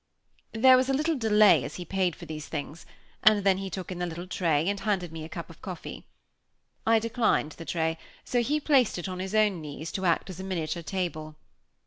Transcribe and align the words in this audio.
There 0.53 0.77
was 0.77 0.89
a 0.89 0.95
little 0.95 1.15
delay 1.15 1.63
as 1.63 1.75
he 1.75 1.85
paid 1.85 2.15
for 2.15 2.25
these 2.25 2.47
things; 2.47 2.87
and 3.23 3.43
then 3.43 3.59
he 3.59 3.69
took 3.69 3.91
in 3.91 3.99
the 3.99 4.07
little 4.07 4.25
tray, 4.25 4.67
and 4.67 4.79
handed 4.79 5.11
me 5.11 5.23
a 5.23 5.29
cup 5.29 5.47
of 5.47 5.61
coffee. 5.61 6.07
I 6.87 6.97
declined 6.97 7.51
the 7.51 7.65
tray; 7.65 7.99
so 8.25 8.41
he 8.41 8.59
placed 8.59 8.97
it 8.97 9.07
on 9.07 9.19
his 9.19 9.35
own 9.35 9.61
knees, 9.61 9.91
to 9.91 10.05
act 10.05 10.31
as 10.31 10.39
a 10.39 10.43
miniature 10.43 10.81
table. 10.81 11.35